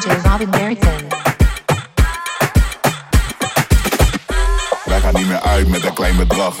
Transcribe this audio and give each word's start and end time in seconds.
DJ 0.00 0.08
Robin 0.28 0.48
Merriton. 0.50 1.08
Wij 4.84 5.00
gaan 5.00 5.14
niet 5.14 5.26
meer 5.26 5.40
uit 5.40 5.68
met 5.68 5.84
een 5.84 5.92
klein 5.92 6.16
bedrag. 6.16 6.54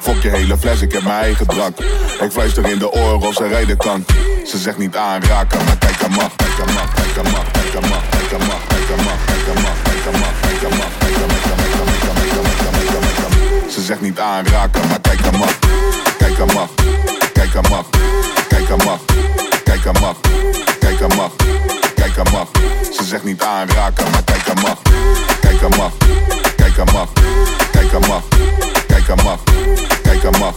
Fok 0.00 0.22
je 0.22 0.28
hele 0.28 0.56
fles, 0.58 0.80
ik 0.80 0.92
heb 0.92 1.02
mijn 1.02 1.20
eigen 1.20 1.46
drank. 1.46 1.78
Ik 2.20 2.30
fluister 2.32 2.70
in 2.70 2.78
de 2.78 2.92
oren 2.92 3.20
of 3.20 3.34
ze 3.34 3.46
rijden 3.46 3.76
kan. 3.76 4.04
Ze 4.46 4.58
zegt 4.58 4.78
niet 4.78 4.96
aanraken, 4.96 5.64
maar 5.64 5.78
kijk 5.78 6.02
aan 6.02 6.10
mag, 6.10 6.36
kijk 6.36 6.60
aan 6.66 6.74
mag, 6.74 6.94
kijk 6.94 7.18
aan 7.18 7.32
mag, 7.32 7.50
kijk 7.50 7.74
aan 7.74 7.90
mag, 7.90 8.02
kijk 8.10 8.32
aan 8.32 8.46
mag, 8.46 8.66
kijk 8.68 8.90
aan 8.92 9.02
mag, 9.04 9.16
kijk 9.24 9.48
aan 9.50 9.62
mag, 9.62 9.76
kijk 9.84 10.06
aan 10.06 10.20
mag, 10.20 10.34
kijk 10.40 10.64
aan 10.64 10.78
mag, 10.78 10.92
kijk 11.00 11.24
aan 11.24 11.36
mag, 11.36 11.38
kijk 11.38 11.44
aan 11.44 11.56
mag, 11.56 11.60
kijk 11.60 11.78
aan 11.80 11.86
mag, 11.88 12.12
kijk 12.14 12.36
aan 12.36 12.42
mag, 12.42 12.56
kijk 12.58 12.96
aan 12.96 13.62
mag. 13.62 13.72
Ze 13.72 13.82
zegt 13.82 14.00
niet 14.00 14.18
aanraken, 14.18 14.88
maar 14.88 15.00
kijk 15.00 15.26
aan 15.26 15.38
mag, 15.38 15.58
kijk 16.18 16.40
aan 16.40 16.54
mag, 16.54 16.68
kijk 17.32 17.56
aan 17.56 17.70
mag, 17.70 17.86
kijk 18.48 18.70
aan 18.70 18.84
mag, 18.84 19.00
kijk 19.64 19.86
aan 19.86 20.00
mag, 20.00 20.16
kijk 20.78 21.02
aan 21.02 21.16
mag, 21.16 21.30
kijk 22.04 22.26
aan 22.26 22.32
mag. 22.32 22.48
Ze 22.92 23.04
zegt 23.04 23.24
niet 23.24 23.42
aanraken, 23.42 24.10
maar 24.10 24.24
kijk 24.24 24.48
aan 24.48 24.62
mag, 24.62 24.78
kijk 25.40 25.62
aan 25.62 25.76
mag, 25.76 25.92
kijk 26.56 26.92
mag, 26.92 27.08
kijk 27.72 27.94
aan 27.94 28.06
mag, 28.06 28.22
kijk 28.86 29.10
aan 29.10 29.24
mag, 29.24 29.38
kijk 30.02 30.24
aan 30.24 30.38
mag, 30.38 30.54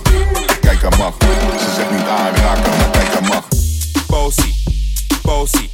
kijk 0.62 0.84
aan 0.84 0.98
mag. 0.98 1.14
Ze 1.60 1.74
zegt 1.76 1.91
niet 1.91 2.08
aanraken, 2.08 2.78
maar 2.78 2.90
kijk 2.91 3.16
aan 3.16 3.24
mag. 3.24 3.44
Bossy, 4.08 4.54
bossy. 5.22 5.70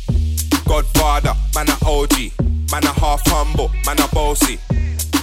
Godfather, 0.65 1.35
man 1.53 1.69
a 1.69 1.77
OG. 1.85 2.31
Man 2.71 2.83
a 2.83 2.93
half 2.99 3.21
humble, 3.23 3.69
man 3.85 3.99
a 3.99 4.07
bossy. 4.11 4.57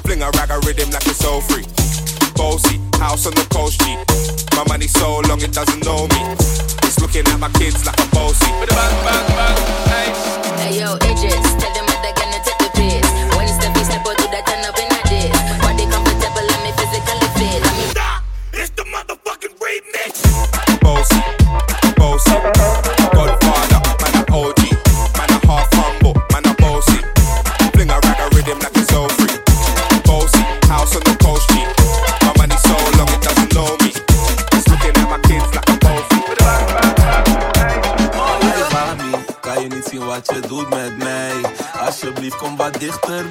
Fling 0.02 0.22
a 0.22 0.30
rag 0.30 0.50
a 0.50 0.58
rhythm 0.58 0.90
like 0.90 1.06
it's 1.06 1.18
so 1.18 1.40
free. 1.40 1.64
Bossy, 2.34 2.80
house 2.98 3.26
on 3.26 3.34
the 3.34 3.46
coast 3.54 3.80
G. 3.80 3.96
My 4.56 4.64
money 4.68 4.88
so 4.88 5.20
long 5.28 5.40
it 5.42 5.52
doesn't 5.52 5.84
know 5.84 6.06
me. 6.08 6.79
Looking 7.00 7.26
at 7.32 7.40
my 7.40 7.48
kids 7.58 7.84
like 7.86 7.98
a 7.98 8.06
bossy. 8.14 8.44
Bang, 8.44 8.68
bang, 8.68 9.26
bang, 9.34 9.56
hey. 9.88 10.08
Hey 10.60 10.80
yo, 10.80 10.94
Idris, 10.96 11.54
tell 11.56 11.72
them 11.72 11.86
what 11.88 12.00
they're 12.02 12.12
gonna 12.12 12.40
take 12.44 12.58
the 12.60 12.70
piss. 12.76 13.19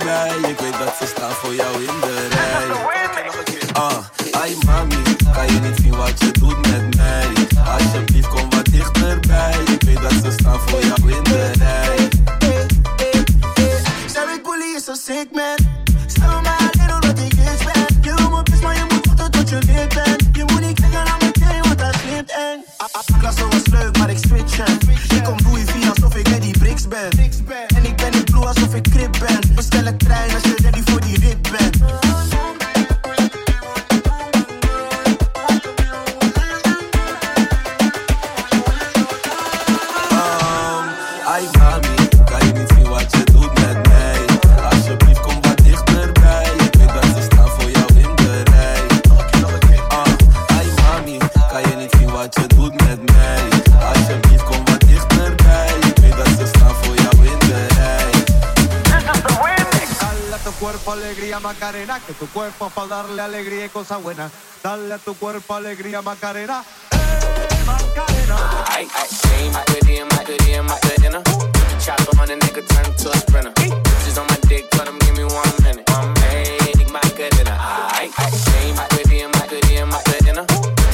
Ik 0.09 0.59
weet 0.59 0.77
dat 0.79 0.95
ze 0.99 1.05
staan 1.05 1.31
voor 1.31 1.55
jou 1.55 1.73
in 1.83 1.99
de 2.01 2.27
rij. 2.29 2.67
Ah, 3.83 3.97
ay 4.31 4.55
mami, 4.65 4.95
kan 5.33 5.45
je 5.45 5.59
niet 5.59 5.79
zien 5.81 5.95
wat 5.95 6.19
je 6.19 6.31
doet 6.31 6.67
met 6.67 6.95
mij? 6.95 7.27
Alsjeblieft 7.65 8.27
kom 8.27 8.49
wat 8.49 8.65
dichterbij. 8.65 9.55
Ik 9.65 9.81
weet 9.83 10.01
dat 10.01 10.11
ze 10.11 10.31
staan 10.31 10.59
voor 10.59 10.79
jou 10.83 11.11
in 11.13 11.23
de 11.23 11.51
rij. 11.59 12.09
Zij 14.07 14.25
weet 14.25 14.43
bully 14.43 14.75
is 14.75 14.83
zo 14.83 14.93
sick 14.93 15.27
man 15.31 15.57
Stel 16.07 16.41
me 16.41 16.49
alleen 16.57 16.93
omdat 16.93 17.19
ik 17.19 17.33
iets 17.33 17.63
ben. 17.63 17.85
Je 18.01 18.13
wil 18.15 18.29
me 18.29 18.43
best 18.43 18.61
maar 18.61 18.75
je 18.75 18.85
moet 18.89 19.05
wachten 19.05 19.31
tot 19.31 19.49
je 19.49 19.55
wit 19.55 19.93
bent. 19.93 20.37
Je 20.37 20.43
moet 20.47 20.61
niet 20.61 20.79
kijken 20.79 21.03
naar 21.03 21.17
meteen 21.19 21.61
want 21.61 21.79
dat 21.79 21.95
glimt 21.95 22.31
eng. 22.31 22.59
Klasse 23.19 23.47
was 23.47 23.65
leuk 23.71 23.97
maar 23.97 24.09
ik 24.09 24.17
switchen 24.17 24.77
Ik 25.15 25.23
kom 25.23 25.37
Louis 25.43 25.63
V 25.65 25.89
alsof 25.89 26.15
ik 26.15 26.27
Eddie 26.27 26.57
Bricks 26.57 26.87
ben 26.87 27.09
alegría 61.39 61.41
Macarena, 61.41 61.99
que 62.05 62.13
tu 62.13 62.27
cuerpo 62.27 62.67
es 62.67 62.73
para 62.73 62.87
darle 62.87 63.21
alegría 63.21 63.65
y 63.65 63.69
cosas 63.69 64.01
buenas. 64.01 64.31
Dale 64.63 64.93
a 64.93 64.97
tu 64.97 65.15
cuerpo 65.15 65.55
alegría 65.55 66.01
Macarena. 66.01 66.63
Eh, 66.91 67.63
Macarena. 67.65 68.65
Ay, 68.67 68.87
ay, 68.95 69.47
and 69.47 70.67
my 70.67 70.77
good 70.81 71.01
dinner. 71.01 71.23
Chopper 71.79 72.19
on 72.19 72.29
a 72.29 72.35
nigga, 72.35 72.61
turn 72.67 72.95
to 72.95 73.09
a 73.09 73.17
sprinter. 73.17 73.51
Bitches 73.53 74.19
on 74.19 74.27
my 74.27 74.37
dick, 74.49 74.69
tell 74.71 74.85
them 74.85 74.97
give 74.99 75.15
me 75.15 75.23
one 75.23 75.53
minute. 75.63 75.89
One 75.91 76.13
minute, 76.13 77.37
dinner. 77.37 77.57
Ay, 77.57 78.09
ay, 78.17 78.31
and 78.67 79.91
my 79.91 80.01
good 80.03 80.23
dinner. 80.23 80.45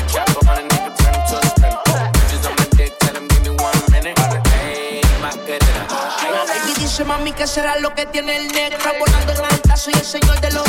Chopper 0.07 0.49
on 0.49 0.57
a 0.57 0.61
nigga, 0.61 0.91
turn 0.97 1.13
to 1.27 1.37
a 1.37 1.45
sprinter. 1.47 1.79
Bitches 2.13 2.45
on 2.47 2.55
my 2.55 2.67
dick, 2.77 2.97
tell 2.99 3.13
them 3.13 3.27
give 3.27 3.41
me 3.43 3.49
one 3.49 3.81
minute. 3.91 4.17
Hey, 4.49 5.01
my 5.21 5.31
good 5.47 5.59
dinner. 5.59 5.87
Ay, 5.89 6.71
Y 6.71 6.79
dice 6.79 7.03
mami 7.03 7.33
que 7.33 7.47
será 7.47 7.79
lo 7.79 7.93
que 7.95 8.05
tiene 8.05 8.37
el 8.37 8.47
negro 8.49 8.74
señor 10.05 10.39
de 10.39 10.51
los 10.51 10.64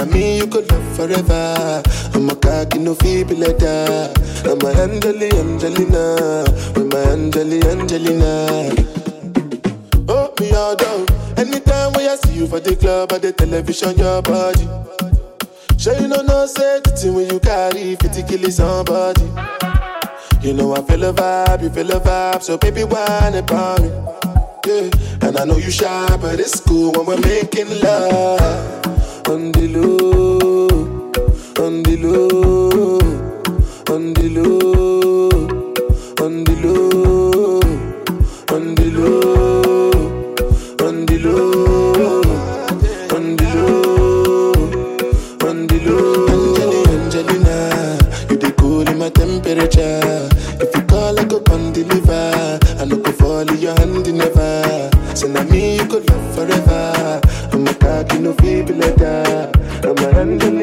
never. 0.00 0.16
Me 0.16 0.38
you 0.38 0.46
could 0.46 0.70
love 0.70 0.96
forever. 0.96 1.82
I'm 2.14 2.28
a 2.28 2.34
cocky 2.36 2.78
no 2.78 2.94
feeble 2.94 3.36
letter. 3.36 4.12
I'm 4.44 4.60
a 4.60 4.82
Angeli, 4.82 5.30
Angelina, 5.32 6.44
with 6.74 6.92
my 6.92 7.00
Angeli, 7.12 7.62
Angelina. 7.62 8.74
Oh, 10.08 10.32
me 10.40 10.52
all 10.52 10.76
down. 10.76 11.06
Anytime 11.36 11.92
when 11.92 12.08
I 12.08 12.16
see 12.16 12.34
you 12.34 12.46
for 12.46 12.60
the 12.60 12.76
club 12.76 13.12
or 13.12 13.18
the 13.18 13.32
television, 13.32 13.96
your 13.96 14.22
body. 14.22 14.66
Sure 15.78 15.98
you 15.98 16.08
know 16.08 16.20
no 16.20 16.46
safety 16.46 17.08
when 17.08 17.30
you 17.30 17.40
carry 17.40 17.96
50 17.96 18.22
kill 18.24 18.50
somebody. 18.50 19.22
You 20.42 20.54
know 20.54 20.74
I 20.74 20.82
feel 20.82 21.04
a 21.04 21.12
vibe, 21.12 21.62
you 21.62 21.70
feel 21.70 21.90
a 21.90 22.00
vibe, 22.00 22.42
so 22.42 22.58
baby 22.58 22.84
whine 22.84 23.34
about 23.34 23.80
me. 23.80 23.88
Yeah, 24.66 24.90
and 25.22 25.38
I 25.38 25.44
know 25.44 25.56
you 25.56 25.70
shy, 25.70 26.16
but 26.20 26.38
it's 26.38 26.60
cool 26.60 26.92
when 26.92 27.06
we're 27.06 27.20
making 27.20 27.80
love 27.80 28.89
on 29.30 29.52
the 29.52 29.68
low, 29.68 30.66
on 31.64 31.82
the 31.84 31.96
low, 31.98 32.98
on 33.94 34.12
the 34.14 34.28
low, 34.28 35.28
on 36.24 36.44
the 36.44 36.54
low, 36.64 37.60
on 38.56 38.74
the 38.74 38.86
low, 38.96 39.90
on 43.16 43.36
the. 43.36 43.50
Angelina, 46.90 47.98
you 48.30 48.36
the 48.36 48.52
cool 48.58 48.88
in 48.88 48.98
my 48.98 49.10
temperature. 49.10 50.28
If 50.60 50.74
you 50.74 50.82
call, 50.86 51.18
I 51.20 51.24
go 51.24 51.38
come 51.40 51.72
deliver. 51.72 52.58
I 52.80 52.84
no 52.84 52.96
go 52.96 53.12
fall 53.12 53.48
in 53.48 53.58
your 53.58 53.78
hand 53.78 54.12
never. 54.12 54.90
Now 55.28 55.44
me 55.44 55.76
you 55.76 55.86
could 55.86 56.10
love 56.10 56.34
forever. 56.34 56.69
You 58.00 58.18
know, 58.18 58.32
feel 58.32 58.64
better. 58.64 59.52
I'm 59.84 59.98
a 59.98 60.14
handling 60.14 60.59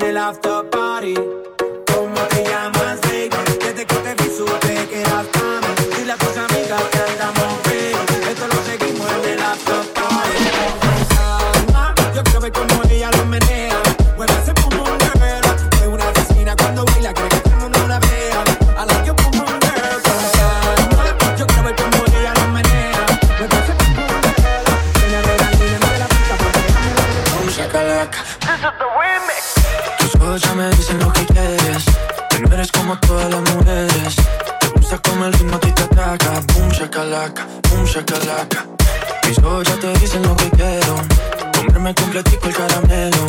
en 0.00 0.06
el 0.06 0.16
after 0.16 0.68
party. 0.70 1.14
¿Cómo 1.94 2.20
te 2.30 2.44
llamas, 2.44 3.00
baby? 3.02 3.30
Desde 3.60 3.86
que 3.86 3.94
te 3.94 4.14
vi 4.14 4.30
supe 4.36 4.86
que 4.88 5.00
eras 5.00 5.26
pa' 5.26 5.60
mí. 5.62 5.96
Dile 5.96 6.12
a 6.12 6.16
tus 6.16 6.36
amigas 6.36 6.82
que 6.92 6.98
andamos 6.98 7.62
ready. 7.64 8.30
Esto 8.30 8.46
lo 8.48 8.62
seguimos 8.64 9.10
en 9.24 9.30
el 9.32 9.40
after 9.42 9.82
party. 9.94 10.44
Ah, 11.74 11.94
Yo 12.14 12.22
quiero 12.24 12.40
ver 12.40 12.52
cómo 12.52 12.82
ella 12.90 13.10
lo 13.12 13.24
menea. 13.26 13.80
Mueve 14.16 14.32
ese 14.42 14.54
pum 14.54 14.70
pum 14.70 14.98
girl. 15.14 15.44
Es 15.82 15.86
una 15.86 16.08
asesina 16.10 16.56
cuando 16.56 16.84
baila, 16.84 17.12
quiere 17.14 17.28
que 17.30 17.40
todo 17.40 17.54
el 17.54 17.60
mundo 17.60 17.88
la 17.88 17.98
vea. 18.00 18.44
I 18.78 18.84
like 18.86 19.06
your 19.06 19.16
pum 19.16 19.30
pum 19.32 19.46
girl. 19.60 20.00
Ah, 20.40 21.34
Yo 21.38 21.46
quiero 21.46 21.62
ver 21.64 21.76
cómo 21.76 22.04
ella 22.18 22.32
lo 22.34 22.48
menea. 22.48 23.06
Mueve 23.38 23.56
pum 23.78 23.94
girl. 23.96 25.06
Ella 25.06 25.20
me 25.26 25.36
da 25.36 25.50
línea 25.52 25.78
de 25.92 25.98
la 25.98 26.06
pista 26.08 26.34
porque 26.38 26.58
ella 26.60 26.80
me 26.84 26.94
da 26.94 27.02
Boom, 27.38 27.48
shakalaka. 27.48 28.18
Tus 28.78 29.57
ya 30.36 30.54
me 30.54 30.68
dicen 30.70 30.98
lo 30.98 31.12
que 31.12 31.24
quieres. 31.26 31.84
Que 32.28 32.40
no 32.40 32.54
eres 32.54 32.70
como 32.72 32.98
todas 32.98 33.30
las 33.30 33.40
mujeres. 33.54 34.16
Te 34.60 34.68
gusta 34.68 34.98
como 34.98 35.26
el 35.26 35.32
ritmo 35.32 35.56
a 35.56 35.60
ti 35.60 35.72
te 35.72 35.82
ataca. 35.82 36.40
Boom, 36.52 36.68
shakalaka, 36.70 37.46
boom, 37.70 37.84
shakalaka. 37.84 38.66
Mis 39.26 39.38
ojos 39.38 39.66
ya 39.66 39.76
te 39.76 39.92
dicen 39.98 40.22
lo 40.22 40.36
que 40.36 40.50
quiero. 40.50 40.96
Comerme 41.56 41.94
completico 41.94 42.48
el 42.48 42.54
caramelo. 42.54 43.26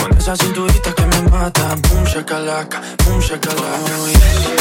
Con 0.00 0.16
esa 0.16 0.36
cinturita 0.36 0.92
que 0.92 1.06
me 1.06 1.22
mata. 1.30 1.76
Boom, 1.88 2.04
shakalaka, 2.04 2.80
boom, 3.04 3.20
shakalaka. 3.20 4.56
Oh. 4.56 4.59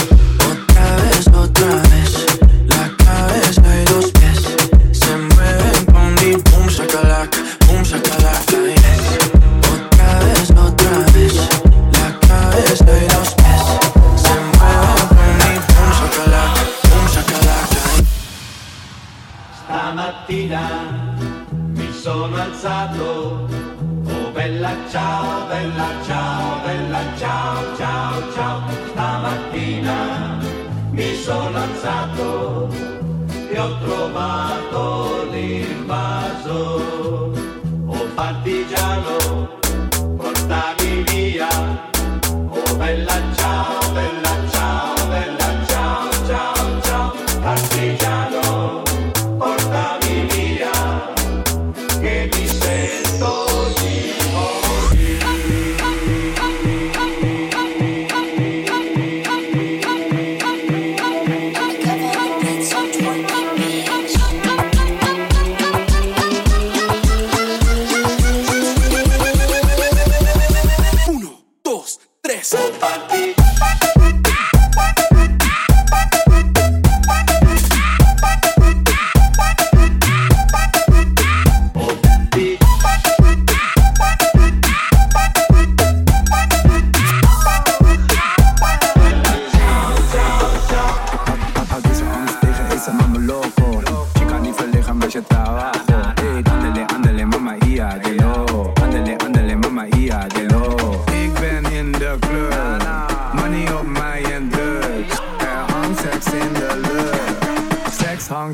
Bella 24.69 24.89
ciao, 24.91 25.47
bella 25.47 25.87
ciao, 26.05 26.61
bella 26.63 27.01
ciao, 27.17 27.77
ciao, 27.77 28.31
ciao. 28.33 28.61
Stamattina 28.91 30.37
mi 30.91 31.15
sono 31.15 31.57
alzato 31.57 32.69
e 33.49 33.59
ho 33.59 33.77
trovato 33.79 35.27
l'invaso. 35.31 36.81
Oh 37.87 38.05
partigiano, 38.13 39.57
portami 40.17 41.03
via, 41.07 41.49
oh 42.29 42.75
bella 42.75 43.17
ciao, 43.35 43.68
I'll 72.71 73.09
be. 73.09 74.28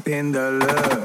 in 0.08 0.32
the 0.32 0.52
love. 0.52 1.05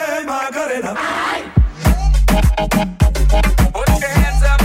Put 0.31 0.55
your 3.99 4.07
hands 4.07 4.43
up. 4.43 4.61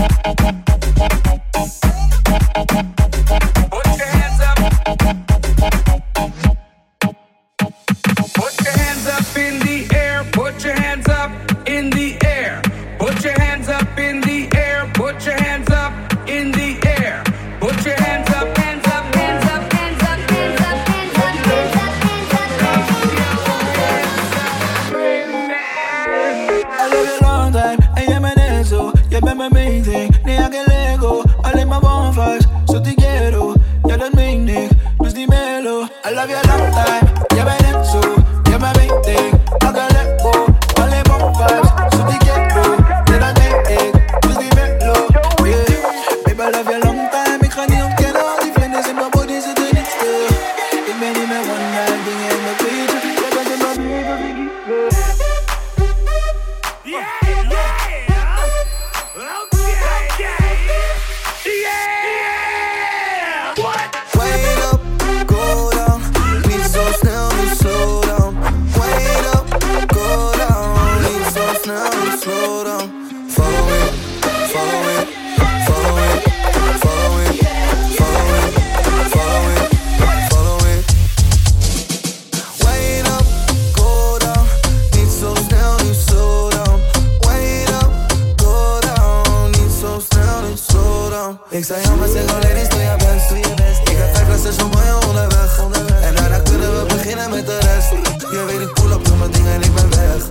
Ik 91.57 91.65
zei 91.65 91.81
ja, 91.81 91.95
maar 91.95 92.07
zeg 92.07 92.33
alleen 92.33 92.55
eens 92.55 92.69
doe 92.69 92.79
je 92.79 92.95
best, 92.97 93.29
doe 93.29 93.37
je 93.37 93.53
best. 93.55 93.89
Ik 93.89 93.97
heb 93.97 94.15
vijf 94.15 94.27
flessen 94.27 94.53
champagne 94.53 95.07
onderweg, 95.07 95.63
onderweg. 95.63 96.01
En 96.01 96.15
daarna 96.15 96.39
kunnen 96.39 96.79
we 96.79 96.85
beginnen 96.85 97.29
met 97.29 97.45
de 97.45 97.57
rest. 97.59 97.89
Je 98.31 98.45
weet 98.47 98.67
ik 98.67 98.73
pull 98.73 98.91
up, 98.91 99.05
doe 99.05 99.15
mijn 99.17 99.31
dingen 99.31 99.53
en 99.53 99.61
ik 99.61 99.73
ben 99.73 99.89
weg. 99.89 100.23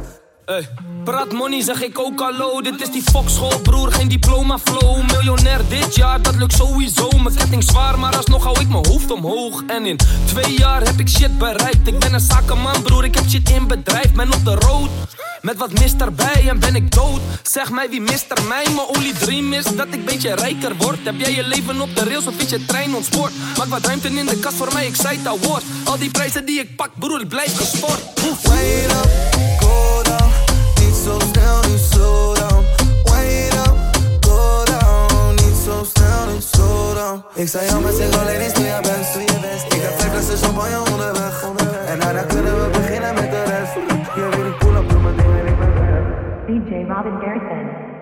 Hey, 0.44 0.68
praat 1.04 1.32
money, 1.32 1.62
zeg 1.62 1.82
ik 1.82 1.98
ook 1.98 2.20
hallo. 2.20 2.60
Dit 2.60 2.80
is 2.80 2.90
die 2.90 3.02
fokschool, 3.02 3.58
broer, 3.58 3.92
geen 3.92 4.08
diploma 4.08 4.58
flow. 4.58 5.10
Miljonair 5.10 5.60
dit 5.68 5.94
jaar, 5.94 6.22
dat 6.22 6.34
lukt 6.34 6.52
sowieso. 6.52 7.08
Mijn 7.08 7.34
ketting 7.34 7.64
zwaar, 7.64 7.98
maar 7.98 8.16
alsnog 8.16 8.44
hou 8.44 8.60
ik 8.60 8.68
mijn 8.68 8.86
hoofd 8.86 9.10
omhoog. 9.10 9.62
En 9.66 9.86
in 9.86 9.98
twee 10.24 10.58
jaar 10.58 10.82
heb 10.82 10.98
ik 10.98 11.08
shit 11.08 11.38
bereikt. 11.38 11.86
Ik 11.86 11.98
ben 11.98 12.12
een 12.14 12.20
zakenman, 12.20 12.82
broer, 12.82 13.04
ik 13.04 13.14
heb 13.14 13.28
shit 13.28 13.50
in 13.50 13.66
bedrijf. 13.66 14.12
Ben 14.12 14.32
op 14.32 14.44
de 14.44 14.54
road. 14.54 14.88
Met 15.46 15.56
wat 15.56 15.72
mist 15.72 16.00
erbij 16.00 16.48
en 16.48 16.58
ben 16.58 16.74
ik 16.74 16.92
dood. 16.92 17.20
Zeg 17.42 17.70
mij 17.70 17.88
wie 17.88 18.00
mist 18.00 18.30
er 18.30 18.42
mij? 18.42 18.64
Mijn 18.64 18.86
only 18.86 19.12
dream 19.12 19.52
is 19.52 19.64
dat 19.64 19.86
ik 19.90 20.04
beetje 20.04 20.34
rijker 20.34 20.76
word. 20.76 20.98
Heb 21.04 21.14
jij 21.18 21.34
je 21.34 21.42
leven 21.42 21.80
op 21.80 21.96
de 21.96 22.04
rails 22.04 22.26
of 22.26 22.34
is 22.36 22.50
je 22.50 22.64
trein 22.64 22.94
ontspoord? 22.94 23.32
Maak 23.58 23.66
wat 23.66 23.86
ruimte 23.86 24.08
in 24.08 24.26
de 24.26 24.38
kast 24.38 24.56
voor 24.56 24.72
mij, 24.72 24.86
ik 24.86 24.96
zei 24.96 25.18
al 25.26 25.38
woord. 25.38 25.62
Al 25.84 25.98
die 25.98 26.10
prijzen 26.10 26.46
die 26.46 26.60
ik 26.60 26.76
pak, 26.76 26.90
broer, 26.98 27.20
ik 27.20 27.28
blijf 27.28 27.56
gesport. 27.56 28.00
Wait 28.42 28.90
up, 28.90 29.10
go 29.60 30.02
down. 30.02 30.30
Niet 30.80 30.96
zo 31.04 31.18
snel, 31.32 31.60
niet 31.70 31.84
slow 31.90 32.36
down. 32.36 32.64
Wait 33.04 33.54
up, 33.54 33.76
go 34.20 34.64
down. 34.64 35.34
Niet 35.34 35.56
zo 35.64 35.86
snel, 35.94 36.34
niet 36.34 36.46
slow 36.52 36.94
down. 36.94 37.22
Ik 37.34 37.48
zei 37.48 37.66
ja, 37.66 37.78
maar 37.78 37.92
zeg 37.92 38.18
alleen 38.18 38.40
eens 38.40 38.52
doe 38.52 38.64
je 38.64 38.78
best. 38.82 39.72
Ik 39.72 39.80
heb 39.82 40.00
vijf 40.00 40.12
flessen 40.12 40.46
champagne 40.46 40.90
onderweg. 40.90 41.42
En 41.86 42.00
daarna 42.00 42.22
kunnen 42.22 42.62
we 42.62 42.78
beginnen 42.78 43.14
met 43.14 43.30
de 43.30 43.45
DJ 46.46 46.88
Robin 46.88 47.20
Garrison. 47.20 47.95